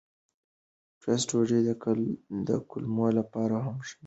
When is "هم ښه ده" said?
3.65-3.99